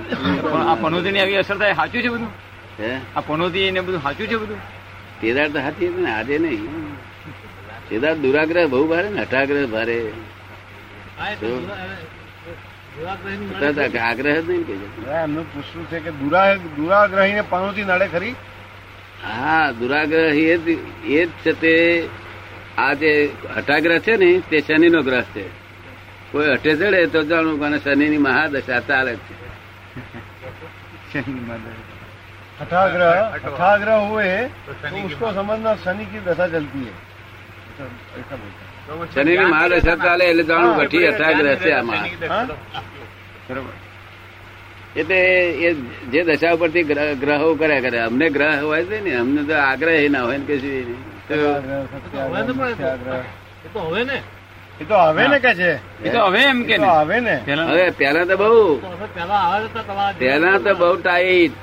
આ 0.65 0.77
પનોતી 0.79 1.12
ની 1.12 1.23
આવી 1.23 1.38
અસર 1.38 1.57
થાય 1.59 1.75
સાચું 1.75 2.03
છે 2.03 2.11
બધું? 2.11 2.33
હે? 2.79 2.91
આ 3.17 3.23
પનોતી 3.23 3.71
ને 3.73 3.81
બધું 3.83 4.03
સાચું 4.03 4.27
છે 4.29 4.37
બધું? 4.38 4.61
કેદાર 5.21 5.49
તો 5.50 5.59
હાથી 5.61 5.88
હતી 5.88 6.05
ને 6.05 6.11
આજે 6.12 6.37
નહીં. 6.38 6.62
તેદાર 7.88 8.17
દુરાગ્રહ 8.19 8.67
બહુ 8.69 8.85
ભારે 8.87 9.09
ને 9.11 9.23
હટાગ્રહ 9.23 9.67
ભારે. 9.69 9.99
આગ્રહ 14.00 14.30
જ 14.38 14.48
નહીં 14.48 14.65
કે 14.65 14.74
હવે 14.74 15.15
એમનું 15.20 15.46
પૂછવું 15.46 15.86
છે 15.89 16.00
કે 16.00 16.12
દુરા 16.13 16.58
દુરાગ્રહીને 16.77 17.44
પનોતી 17.44 17.86
નડે 17.86 18.08
ખરી 18.08 18.36
હા 19.24 19.65
દુરાગ્રહ 19.74 20.38
એ 20.44 20.58
જ 20.58 20.68
એ 21.10 21.22
જ 21.25 21.30
છે 21.44 21.53
તે 21.56 21.74
આ 22.77 22.94
જે 22.96 23.12
હઠાગ્રહ 23.56 24.00
છે 24.00 24.13
ને 24.18 24.32
તે 24.50 24.58
શનિ 24.62 24.89
નો 24.89 25.01
ગ્રહ 25.01 25.25
છે 25.34 25.46
કોઈ 26.32 26.50
હઠે 26.50 26.72
ચડે 26.75 27.10
તો 27.10 27.20
જાણવું 27.24 27.74
કે 27.74 27.80
શનિ 27.80 28.06
ની 28.10 28.18
મહાદશા 28.20 28.82
ચાલે 28.82 29.13
જ 29.13 29.20
છે 31.10 31.22
हठाग्रह 32.60 33.12
हठाग्रह 33.36 33.96
हुए 34.03 34.38
तो 34.58 34.74
तो 34.74 34.80
शनि 34.82 35.01
की 35.01 35.08
उसको 35.08 35.32
समझना 35.34 35.75
शनि 35.75 36.06
की 36.06 36.20
दशा 36.20 36.48
चलती 36.48 36.80
है 36.80 36.94
ऐसा 37.70 37.84
ऐसा 38.20 38.36
बोलता 38.36 38.62
तो 38.62 38.67
वो 38.67 38.67
શનિ 39.14 39.37
ની 39.37 39.45
મહાદશા 39.45 39.97
ચાલે 39.97 40.25
એટલે 40.25 40.42
જાણું 40.42 40.76
ઘટી 40.76 41.07
અથાગ 41.07 41.40
રહેશે 41.40 41.73
આમાં. 41.73 42.04
એટલે 44.97 45.18
એ 45.61 45.73
જે 46.12 46.25
દશા 46.25 46.52
ઉપરથી 46.52 46.83
ગ્રહો 47.14 47.54
કર્યા 47.54 47.80
કરે 47.80 47.99
અમને 48.00 48.30
ગ્રહ 48.30 48.62
હોય 48.62 48.85
છે 48.85 49.00
ને 49.00 49.14
અમને 49.14 49.42
તો 49.42 49.54
આગ્રહ 49.54 50.09
ના 50.11 50.23
હોય 50.23 50.38
ને 50.38 50.45
કે 50.45 50.57
હવે 54.85 55.40
છે? 55.54 55.73
એમ 56.45 56.59
કે 56.64 56.76
હવે 56.76 57.21
ને. 57.21 57.37
હવે 57.62 57.90
પેલા 57.90 58.25
તો 58.25 58.37
બહુ. 58.37 58.80
પેલા 60.18 60.59
તો 60.59 60.75
બહુ 60.75 60.97
ટાઈટ 60.97 61.61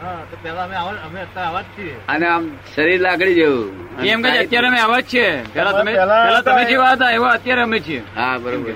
હા 0.00 0.22
તો 0.30 0.36
પેલા 0.42 0.64
અમે 0.64 0.76
આવા 0.76 1.02
અમે 1.06 1.18
અત્યારે 1.20 1.46
આવા 1.48 1.62
જ 1.62 1.68
છીએ. 1.76 1.94
અને 2.08 2.26
આમ 2.26 2.44
શરીર 2.74 3.00
લાકડી 3.00 3.34
જેવું. 3.34 3.68
એમ 4.06 4.22
કે 4.22 4.30
અત્યારે 4.42 4.68
અમે 4.68 4.80
આવા 4.80 5.00
જ 5.00 5.06
છે 5.06 5.26
પેલા 5.54 5.72
તમે 5.72 5.92
પેલા 5.92 6.42
તમે 6.42 6.62
જેવા 6.64 6.92
હતા 6.94 7.10
એવા 7.10 7.32
અત્યારે 7.32 7.62
અમે 7.62 7.78
છીએ. 7.80 8.00
હા 8.16 8.38
બરોબર. 8.38 8.74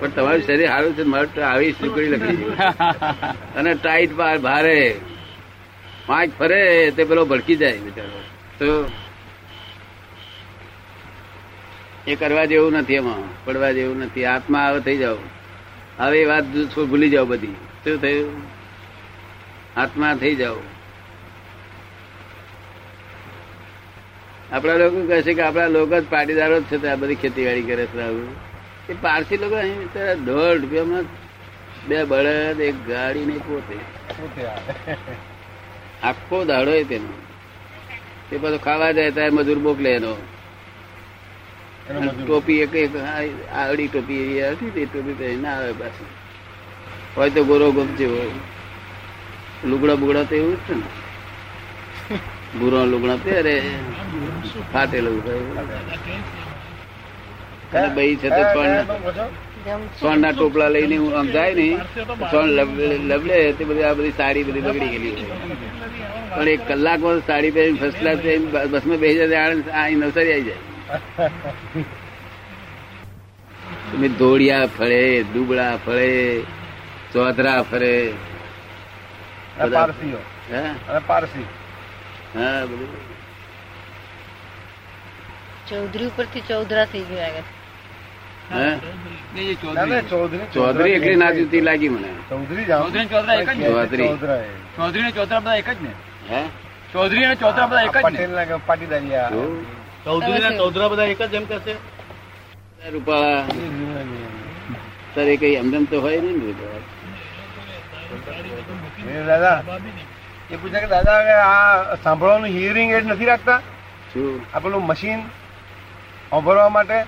પણ 0.00 0.10
તમારું 0.10 0.42
શરીર 0.42 0.68
સારું 0.68 0.94
છે 0.96 1.02
મારું 1.04 1.42
આવી 1.44 1.72
સુકડી 1.72 2.08
લકડી 2.08 2.46
અને 3.58 3.70
ટાઈટ 3.74 4.12
બાર 4.14 4.36
ભારે. 4.38 4.78
પાંચ 6.06 6.30
ફરે 6.38 6.60
તે 6.96 7.02
પેલો 7.04 7.22
ભડકી 7.26 7.56
જાય 7.56 7.80
બિચારો. 7.80 8.18
તો 8.58 8.68
એ 12.06 12.16
કરવા 12.16 12.46
જેવું 12.46 12.74
નથી 12.78 12.96
એમાં 12.96 13.22
પડવા 13.44 13.72
જેવું 13.72 13.98
નથી. 13.98 14.26
આત્મા 14.26 14.66
હવે 14.70 14.80
થઈ 14.80 14.98
જાવ. 14.98 15.18
હવે 15.98 16.18
એ 16.22 16.26
વાત 16.26 16.44
ભૂલી 16.90 17.10
જાવ 17.10 17.26
બધી. 17.28 17.56
શું 17.84 17.96
થયું? 18.00 18.34
આત્મા 19.76 20.14
થઈ 20.16 20.34
જાવ 20.36 20.58
આપણા 24.52 24.78
લોકો 24.80 24.98
કહે 25.08 25.18
છે 25.22 25.32
કે 25.34 25.42
આપણા 25.44 25.74
લોકો 25.74 25.96
જ 25.96 26.06
પાટીદારો 26.08 26.56
જ 26.60 26.70
છે 26.72 26.88
આ 26.88 27.00
બધી 27.00 27.20
ખેતીવાડી 27.22 27.68
કરે 27.68 27.84
છે 27.88 28.02
એ 28.88 28.96
પારસી 29.00 29.38
લોકો 29.38 29.56
અહીં 29.56 29.82
દોઢ 30.26 30.60
રૂપિયામાં 30.60 31.06
બે 31.86 31.98
બળદ 32.06 32.58
એક 32.62 32.76
ગાડી 32.86 33.26
ને 33.26 33.36
પોતે. 33.42 33.76
આખો 36.02 36.38
દાડો 36.46 36.72
એ 36.74 36.84
તેનો. 36.86 37.12
તે 38.28 38.38
પાછો 38.38 38.58
ખાવા 38.60 38.92
જાય 38.92 39.12
ત્યારે 39.12 39.34
મજૂર 39.36 39.58
મોકલે 39.60 39.90
એનો. 39.94 40.12
ટોપી 42.18 42.62
એક 42.64 42.74
એક 42.76 42.92
આવડી 43.54 43.88
ટોપી 43.88 44.22
હતી 44.50 44.74
તે 44.74 44.82
ટોપી 44.86 45.36
ના 45.38 45.56
આવે 45.56 45.72
પાછી. 45.74 46.10
હોય 47.14 47.30
તો 47.30 47.42
ગોરો 47.44 47.66
ગમતી 47.72 48.06
હોય. 48.06 48.34
લુગડા 49.64 49.96
બુગડા 49.96 50.24
તો 50.24 50.34
એવું 50.34 50.56
જ 50.56 50.60
છે 50.66 50.74
ને. 50.74 50.86
ભૂરો 52.58 52.80
લુગડા 52.86 53.18
પહેરે 53.24 53.54
ફાટેલું. 54.72 55.16
અને 57.72 57.88
બઈ 57.96 58.14
છે 58.16 58.28
સોન 60.00 60.16
ના 60.20 60.32
ટોપલા 60.32 60.68
લઈને 60.68 60.96
હું 60.96 61.12
આમ 61.18 61.28
જાય 61.28 61.54
ને 61.54 61.66
સોન 62.30 62.46
લબડે 63.08 63.38
તે 63.52 63.62
બધી 63.64 63.86
આ 63.88 63.94
બધી 63.94 64.14
સાડી 64.18 64.44
બધી 64.44 64.64
બગડી 64.66 64.90
ગયેલી 64.94 65.16
પણ 66.30 66.48
એક 66.48 66.62
કલાકમાં 66.68 67.18
સાડી 67.26 67.50
પહેરી 67.50 67.78
ફર્સ્ટ 67.80 67.98
ક્લાસ 67.98 68.18
બસમાં 68.72 68.98
બેસી 68.98 69.28
જાય 69.32 69.44
આણંદ 69.44 69.66
અહીં 69.74 69.98
નવસારી 69.98 70.32
આવી 70.32 70.46
જાય. 70.46 70.62
તમે 73.88 74.08
ધોળિયા 74.18 74.68
ફળે 74.68 75.02
દુબળા 75.34 75.74
ફળે 75.78 76.10
ચોધરા 77.12 77.60
ફરે 77.62 77.92
અને 79.56 79.70
પારસીઓ 79.72 80.20
હા 80.50 80.70
અને 80.88 81.00
પારસી 81.08 81.46
હા 82.34 82.60
બધું 82.66 82.90
ચૌધરી 85.68 86.08
ઉપરથી 86.08 86.42
ચૌધરા 86.48 86.86
થઈ 86.86 87.04
ગયા 87.10 87.28
લાગે 87.28 87.42
હા 88.48 88.72
એ 89.36 89.44
જે 89.50 89.54
ના, 89.68 89.86
ના, 89.86 90.02
ચૌધરી 90.02 90.02
ચૌધરી 90.10 90.48
ચૌધરી 90.54 90.94
એકલી 90.96 91.16
ના 91.16 91.32
જુતી 91.32 91.62
લાગી 91.62 91.90
મને 91.90 92.10
ચૌધરી 92.28 92.66
જ 92.66 92.72
આમ. 92.72 92.82
ચૌધરી 92.84 93.04
ને 93.04 93.08
ચોધરા 93.08 93.36
એક 93.36 93.48
જ 93.48 93.56
ને? 93.56 93.64
ચૌધરી. 93.68 94.08
ચૌધરા 94.08 94.40
એ. 94.40 94.50
ચૌધરી 94.76 95.04
ને 95.04 95.12
ચોતરા 95.12 95.40
બધા 95.40 95.56
એક 95.56 95.68
જ 95.70 95.78
ને 95.80 95.92
હે 96.28 96.40
ચૌધરી 96.92 97.24
અને 97.24 97.36
ચોતરા 97.36 97.66
બધા 97.66 97.84
એક 97.84 97.96
આ 97.96 98.00
જ 98.00 98.04
ને 98.04 98.10
પટેલના 98.10 98.46
કે 98.46 98.56
પાટીદારિયા. 98.66 99.30
જો, 99.30 99.44
ચૌધરી 100.04 100.40
ના 100.40 100.56
ચૌધરા 100.58 100.88
બધા 100.88 101.08
એક 101.08 101.22
જ 101.24 101.34
એમ 101.36 101.46
કે 101.46 101.56
છે 101.64 101.74
રૂપાળા 102.90 103.42
તારે 105.14 105.34
કઈ 105.38 105.54
એમનેમ 105.56 105.84
તો 105.86 106.00
હોય 106.00 106.20
નહીં 106.20 106.38
ને 106.38 106.44
રૂપાળા. 106.48 106.92
દાદા 109.30 109.58
એ 110.50 110.54
પૂછે 110.56 110.78
કે 110.80 110.86
દાદા 110.86 111.18
આ 111.44 111.96
સાંભળવાનું 112.04 112.50
હિયરિંગ 112.56 112.90
એડ 112.92 113.06
નથી 113.06 113.30
રાખતા? 113.32 113.60
આ 114.54 114.60
પેલું 114.60 114.86
મશીન 114.86 115.20
સાંભળવા 116.30 116.70
માટે 116.76 116.98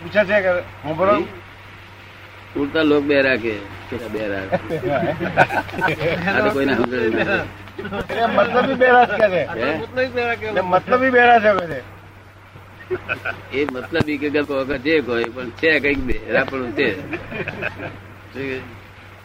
પૂછે 0.00 0.20
છે 0.28 0.36
કે 0.44 0.50
સાંભળવાનું 0.82 1.28
ઉડતા 2.56 2.84
લોક 2.90 3.02
બે 3.04 3.16
રાખે. 3.22 3.54
બે 4.12 4.22
રાખે. 4.32 4.56
કોઈને 6.52 6.74
મતલબી 8.36 8.78
બેરાશ 8.82 9.14
કે 9.20 10.60
મતલબી 10.72 11.10
બેરાશ 11.16 11.46
છે 11.70 11.82
એ 13.52 13.60
મતલબ 13.72 14.06
જે 14.84 14.94
કોઈ 15.06 15.28
પણ 15.34 15.50
છે 15.60 15.70
કંઈક 15.80 16.00
બે 16.08 16.16
રાપણું 16.34 16.70
છે. 16.76 16.88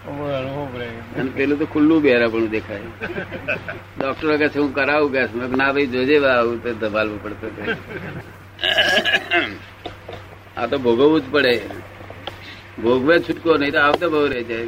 અને 0.05 1.29
પેલું 1.35 1.57
તો 1.59 1.65
ખુલ્લું 1.65 2.01
બેરાપણું 2.01 2.49
દેખાય. 2.49 2.89
ડોક્ટરો 3.97 4.37
કહે 4.37 4.47
હું 4.55 4.73
કરાવું 4.73 5.11
ગેસ 5.11 5.29
મેં 5.33 5.49
ના 5.61 5.71
ભાઈ, 5.71 5.87
જોજે 5.87 6.15
આવું 6.25 6.57
તો 6.63 6.69
ધબાલવું 6.73 7.19
પડતું 7.23 7.51
આ 10.57 10.65
તો 10.67 10.77
ભોગવવું 10.77 11.19
જ 11.21 11.25
પડે. 11.31 11.53
ભોગવે 12.83 13.15
છૂટકો, 13.19 13.57
નહીં 13.57 13.71
તો 13.71 13.79
આવતો 13.79 14.05
બહુ 14.09 14.27
રહી 14.33 14.43
જાય. 14.43 14.67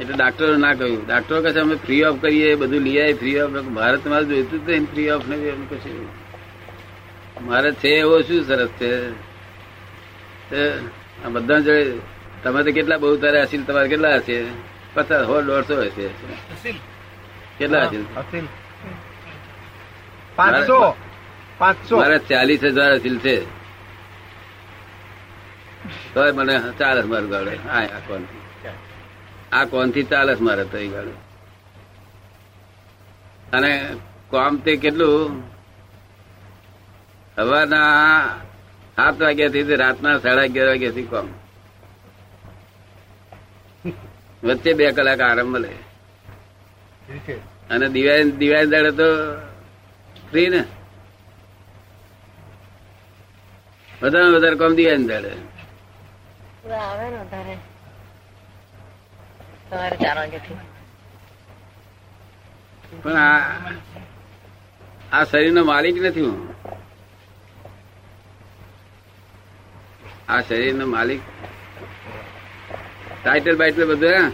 એટલે 0.00 0.14
ડાક્ટરો 0.14 0.56
ના 0.56 0.74
કહ્યું. 0.74 1.02
ડાક્ટરો 1.06 1.36
કહે 1.42 1.50
અમે 1.60 1.76
ફ્રી 1.84 2.02
ઓફ 2.04 2.18
કરીએ, 2.20 2.48
બધું 2.56 2.80
લઈ 2.86 2.98
આવીએ 3.00 3.18
ફ્રી 3.20 3.36
ઓફ 3.40 3.68
ભારતમાં 3.78 4.22
જોઈતું 4.28 4.58
જ 4.66 4.68
નહીં 4.70 4.84
ફ્રી 4.92 5.08
ઓફ 5.10 5.26
નહીં 5.28 5.52
એમ 5.54 5.62
કશું. 5.70 6.08
મારે 7.46 7.70
છે, 7.82 7.90
એવો 8.02 8.16
શું 8.22 8.40
સરસ 8.48 8.72
છે? 8.78 8.92
તે 10.50 10.60
આ 11.24 11.30
બધા 11.34 11.60
જોડે 11.66 11.84
તમે 12.44 12.60
તો 12.64 12.70
કેટલા 12.72 12.98
બહુ 12.98 13.16
તારે 13.16 13.38
અસીલ 13.40 13.62
તમારે 13.64 13.88
કેટલા 13.88 14.16
હશે? 14.18 14.36
પચાસ 14.94 15.26
હો 15.26 15.36
દોઢસો 15.42 15.74
હશે. 15.82 16.06
કેટલા 17.58 17.84
હશે? 17.86 17.98
પાંચસો. 20.36 20.78
પાંચસો. 21.58 21.96
મારે 21.96 22.18
ચાલીસ 22.18 22.62
હજાર 22.68 22.90
અસીલ 22.92 23.16
છે. 23.20 23.36
તો 26.14 26.20
મને 26.32 26.54
ચાલે 26.78 27.02
મારું 27.02 27.30
ગાડે 27.30 27.54
આ 27.68 27.82
આ 27.96 28.00
કોણ? 28.08 28.24
આ 29.52 29.64
કોણથી 29.64 30.04
ચાલે 30.04 30.32
મારે 30.40 30.64
તો 30.64 30.78
ગાડે 30.90 31.14
અને 33.52 33.72
કોમ 34.30 34.54
તે 34.58 34.72
કેટલું? 34.76 35.32
હવાના 37.36 38.40
સાત 38.96 39.18
વાગ્યા 39.18 39.52
થી 39.52 39.76
રાતના 39.76 40.18
સાડા 40.18 40.44
અગિયાર 40.44 40.70
વાગ્યા 40.70 40.92
થી 40.92 41.06
કામ. 41.06 41.28
વચ્ચે 44.44 44.72
બે 44.72 44.92
કલાક 44.92 45.20
આરામ 45.20 45.46
મળે. 45.46 45.68
અને 47.70 47.88
દિવાળી 47.88 48.30
દિવાળી 48.30 48.66
દાડે 48.66 48.90
તો 48.90 49.08
ફ્રી 50.30 50.48
ને? 50.48 50.64
વધારે 54.02 54.30
વધારે 54.30 54.56
કોમ 54.56 54.74
દિવાળી 54.74 55.06
દાડે? 55.06 55.32
આવે 56.74 57.10
ને 57.10 57.16
વધારે. 57.16 57.56
સવારે 59.70 59.96
ચાર 59.96 60.16
વાગ્યાથી. 60.18 60.58
પણ 63.02 63.16
આ 63.16 63.40
આ 65.12 65.24
શરીરનો 65.24 65.64
માલિક 65.64 66.02
નથી 66.02 66.20
હું. 66.20 66.54
આ 70.28 70.40
શરીરનો 70.40 70.86
માલિક 70.86 71.20
ટાઇટલ 73.24 73.56
બાઇટલ 73.56 73.86
બધું 73.90 74.14
હા 74.16 74.30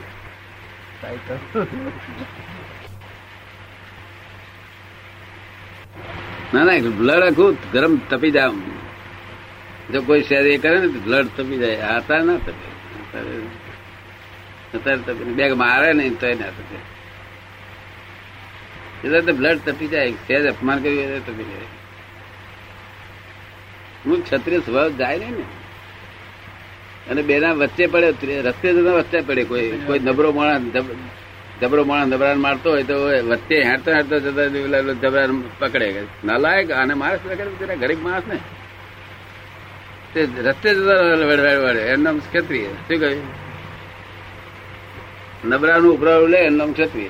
ના 6.53 6.65
ના 6.65 6.93
બ્લડ 6.99 7.25
આખું 7.25 7.57
ગરમ 7.73 7.95
તપી 8.11 8.33
જાય 8.33 8.49
આમ. 8.49 8.59
જો 9.91 9.99
કોઈ 10.03 10.23
શેર 10.25 10.45
એ 10.47 10.57
કરે 10.59 10.77
ને 10.77 10.89
તો 10.89 11.01
બ્લડ 11.01 11.29
તપી 11.37 11.59
જાય 11.59 11.85
આતા 11.89 12.21
ના 12.23 12.39
તપે 12.41 12.53
અત્યારે 12.99 13.35
અત્યારે 14.75 15.03
તપે 15.05 15.23
બે 15.39 15.45
મારે 15.57 15.89
નહીં 15.95 16.17
તો 16.17 16.27
ના 16.35 16.53
તપે 16.59 16.77
એટલે 19.05 19.21
તો 19.23 19.33
બ્લડ 19.35 19.61
તપી 19.67 19.89
જાય 19.89 20.13
સહેજ 20.25 20.45
અપમાન 20.49 20.79
કર્યું 20.81 21.05
એટલે 21.09 21.23
તપી 21.29 21.49
જાય 21.51 21.69
હું 24.05 24.19
ક્ષત્રિય 24.25 24.61
સ્વભાવ 24.61 24.91
જાય 24.99 25.19
નહીં 25.23 25.37
ને 25.39 25.45
અને 27.11 27.23
બેના 27.23 27.53
વચ્ચે 27.53 27.87
પડે, 27.87 28.43
રસ્તે 28.43 28.73
જતા 28.73 28.93
વચ્ચે 28.93 29.21
પડે. 29.21 29.45
કોઈ 29.45 29.81
કોઈ 29.87 29.99
નબળો 29.99 30.33
માણસ 30.33 30.61
જબ- 30.61 30.95
જબરો 31.61 31.85
માણસ 31.85 32.13
નબરા 32.13 32.35
મારતો 32.35 32.71
હોય 32.71 32.83
તો 32.83 32.95
વચ્ચે 33.05 33.63
હેરતો 33.63 33.91
હેરતો 33.91 34.21
જતા 34.21 34.47
જબરા 34.93 35.27
પકડે. 35.59 36.05
નાલાયક 36.25 36.71
અને 36.71 36.95
માણસ 36.95 37.19
પકડે 37.25 37.77
ગરીબ 37.77 38.03
માણસ 38.03 38.23
ને. 38.29 38.39
તે 40.15 40.29
રસ્તે 40.43 40.75
જતા 40.75 40.93
વડ 41.67 41.77
એનું 41.77 42.05
નામ 42.05 42.19
ક્ષત્રિય. 42.19 42.65
શું 42.65 42.99
કહ્યું? 42.99 43.23
નબળાનું 45.49 45.95
ઉપરાળું 45.95 46.29
લે, 46.29 46.39
એનું 46.39 46.59
નામ 46.59 46.73
ક્ષત્રિય. 46.73 47.09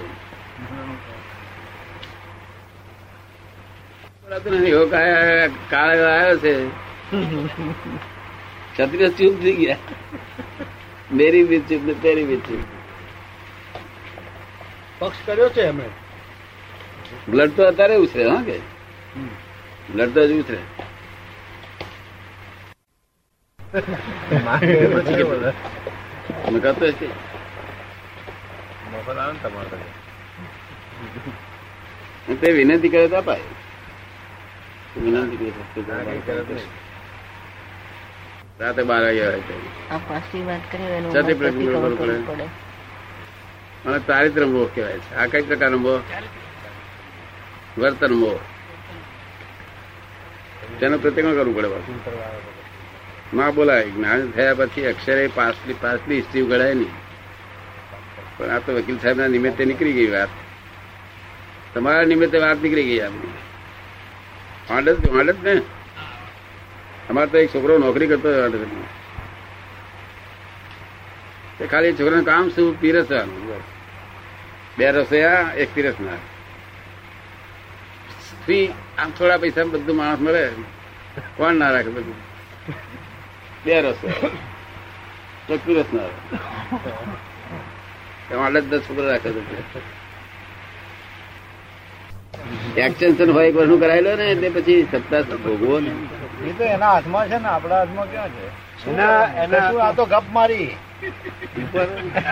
એવો 4.68 4.86
કાળ 5.70 5.98
આવ્યો 5.98 6.36
છે. 6.36 6.66
ક્ષત્રિય 8.72 9.08
ચૂપ 9.08 9.40
થઈ 9.42 9.52
ગયા. 9.52 9.76
મેરી 11.12 11.44
બી 11.44 11.60
ચૂપ 11.60 11.82
ને 11.82 11.94
તેરી 11.94 12.24
બી 12.24 12.36
ચૂપ. 12.36 12.64
પક્ષ 14.98 15.18
કર્યો 15.26 15.48
છે 15.48 15.62
અમે 15.62 15.86
બ્લડ 17.28 17.50
તો 17.50 17.62
અત્યારે 17.66 17.96
ઉછરે 17.96 18.24
હા 18.30 18.42
કે? 18.42 18.56
બ્લડ 19.92 20.14
તો 20.14 20.26
જ 20.26 20.32
ઉછરે. 20.40 20.58
કરતો 26.62 26.84
હશે 26.86 27.08
મફત 28.92 29.16
આવે 29.16 29.32
ને 29.32 29.38
તમારે 29.38 29.78
તે 32.40 32.52
વિનંતી 32.52 32.88
કરે 32.88 33.08
તો 33.08 33.16
અપાય. 33.16 33.46
વિનંતી 34.96 35.52
કરે. 36.26 36.60
રાતે 38.60 38.82
બાર 38.82 39.02
વાગ્યા 39.02 39.26
હોય 39.26 39.40
તો 39.40 39.70
આ 39.90 39.98
પાછી 39.98 40.44
વાત 40.44 40.60
કરી 40.72 40.82
એનું 40.82 41.12
સાથે 41.12 41.34
મહત્વ 41.34 41.38
પ્રતિક્રમણ 41.38 41.94
ખબર 41.94 41.96
કરવું 41.96 42.26
પડે. 42.26 42.44
અને 43.88 43.98
ચારિત્ર 43.98 44.46
મોહ 44.46 44.68
કહેવાય 44.74 44.98
છે. 44.98 45.14
આ 45.14 45.26
કઈ 45.26 45.42
પ્રકારનો 45.42 45.78
મોહ? 45.78 46.00
વર્તન 47.78 48.12
મોહ. 48.12 48.38
તેનું 50.80 51.02
પ્રતિક્રમણ 51.02 51.34
કરવું 51.34 51.56
પડે 51.56 51.68
પાછું. 51.68 52.00
ના 53.36 53.50
બોલાય 53.50 53.90
જ્ઞાન 53.90 54.30
થયા 54.30 54.54
પછી 54.54 54.86
અક્ષરે 54.86 55.30
પાછલી 55.34 55.72
પાછલી 55.72 56.16
હિસ્ટ્રી 56.16 56.40
ઉગડાય 56.40 56.74
નહીં. 56.74 56.90
પણ 58.36 58.50
આ 58.50 58.58
તો 58.58 58.72
વકીલ 58.72 58.98
સાહેબના 58.98 59.26
નિમિત્તે 59.26 59.64
નીકળી 59.64 59.92
ગઈ 59.92 60.10
વાત. 60.10 60.28
તમારા 61.74 62.02
નિમિત્તે 62.02 62.38
વાત 62.38 62.62
નીકળી 62.62 62.84
ગઈ 62.84 63.00
આપણી. 63.00 63.32
વાંડ 64.70 65.30
જ 65.30 65.36
ને? 65.42 65.62
અમારે 67.10 67.30
તો 67.30 67.36
એક 67.38 67.50
છોકરો 67.54 67.78
નોકરી 67.78 68.10
કરતો 68.10 68.28
ખાલી 71.70 71.92
છોકરાનું 71.92 72.24
કામ 72.24 72.44
શું? 72.48 72.68
પીરસવાનું 72.80 73.62
બે 74.78 74.90
રસોયા 74.90 75.52
એક 75.62 75.68
પીરસનાર. 75.74 76.20
ફી 78.46 78.66
આમ 78.98 79.10
થોડા 79.18 79.38
પૈસા 79.42 79.64
બધું 79.72 79.96
માણસ 79.96 80.20
મળે. 80.20 80.44
કોણ 81.36 81.54
ના 81.54 81.70
રાખે 81.70 81.90
બધું? 81.96 82.18
બે 83.64 83.74
રસોયા 83.80 84.30
એક 85.54 85.60
પીરસનાર. 85.66 86.12
એમાં 88.32 88.52
દસ 88.70 88.82
છોકરા 88.88 89.08
રાખે 89.12 89.30
એક્સટેન્શન 92.76 93.30
હોય 93.32 93.48
એક 93.48 93.56
વર્ષનું 93.56 93.80
કરાયેલો 93.80 94.12
ને, 94.16 94.26
એટલે 94.32 94.48
પછી 94.56 94.82
સપ્તાહ 94.92 95.22
ભોગવો 95.44 95.80
ને. 95.80 95.92
એ 96.48 96.52
તો 96.58 96.64
એના 96.64 96.92
હાથમાં 96.94 97.28
છે 97.30 97.38
ને 97.38 97.48
આપણા 97.48 97.78
હાથમાં 97.78 98.08
ક્યાં 98.12 98.32
છે? 98.36 98.46
એના 98.90 99.24
એના 99.44 99.70
શું 99.70 99.80
આ 99.86 99.92
તો 99.98 100.04
ગપ 100.12 100.26
મારી. 100.36 100.70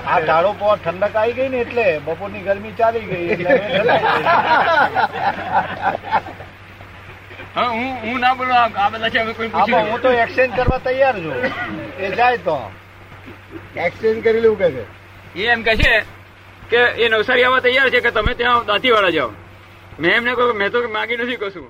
આ 0.06 0.20
દાડો 0.28 0.50
પર 0.60 0.76
ઠંડક 0.84 1.14
આવી 1.16 1.34
ગઈ 1.38 1.48
ને 1.54 1.58
એટલે 1.60 1.86
બપોરની 2.06 2.42
ગરમી 2.46 2.74
ચાલી 2.78 3.06
ગઈ 3.10 3.26
એટલે 3.32 3.52
હા 7.54 7.68
હું 7.68 7.96
હું 8.02 8.20
ના 8.20 8.34
બોલું 8.34 8.56
આ 8.56 8.68
આ 8.82 8.90
બધા 8.90 9.10
છે 9.10 9.20
કોઈ 9.38 9.48
પૂછી 9.54 9.80
હું 9.90 10.00
તો 10.02 10.10
એક્સચેન્જ 10.24 10.52
કરવા 10.58 10.80
તૈયાર 10.86 11.16
છું. 11.22 11.36
એ 12.00 12.10
જાય 12.16 12.38
તો. 12.38 12.56
એક્સચેન્જ 13.86 14.22
કરી 14.22 14.40
લેવું 14.40 14.58
કે 14.58 14.68
છે? 14.76 14.84
એ 15.36 15.48
એમ 15.54 15.64
કે 15.64 15.76
છે 15.82 15.92
કે 16.70 16.80
એ 17.04 17.08
નવસારી 17.08 17.44
આવવા 17.44 17.60
તૈયાર 17.66 17.90
છે 17.90 18.00
કે 18.00 18.10
તમે 18.12 18.34
ત્યાં 18.34 18.66
દાંતીવાડા 18.66 19.10
જાઓ? 19.16 19.30
મેં 19.98 20.10
એમને 20.12 20.34
કહ્યું 20.34 20.56
મેં 20.56 20.70
તો 20.72 20.78
માગી 20.88 21.16
નથી 21.16 21.40
કશું. 21.42 21.66